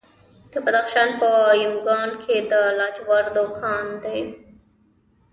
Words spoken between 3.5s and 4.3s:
کان دی.